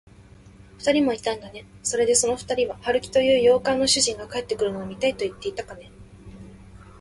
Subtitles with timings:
[0.79, 1.63] ふたりもいたんだね。
[1.83, 5.91] それで、そのふたりは、春木という洋館の主人が帰ってくるのを見たといっていたかね。